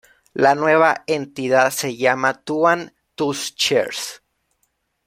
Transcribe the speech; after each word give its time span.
La 0.33 0.55
nueva 0.55 1.03
entidad 1.05 1.69
se 1.69 1.95
llama 1.95 2.41
Twann-Tüscherz. 2.43 4.23